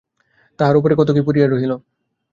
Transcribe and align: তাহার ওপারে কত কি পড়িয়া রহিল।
তাহার 0.59 0.75
ওপারে 0.77 0.95
কত 0.97 1.09
কি 1.15 1.21
পড়িয়া 1.27 1.47
রহিল। 1.47 1.71